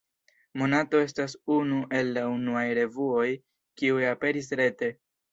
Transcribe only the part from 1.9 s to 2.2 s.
el